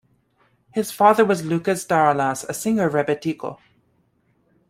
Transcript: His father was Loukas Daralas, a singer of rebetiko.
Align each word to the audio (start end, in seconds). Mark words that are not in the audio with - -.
His 0.71 0.89
father 0.91 1.23
was 1.23 1.43
Loukas 1.43 1.85
Daralas, 1.85 2.43
a 2.49 2.55
singer 2.55 2.87
of 2.87 2.93
rebetiko. 2.95 3.59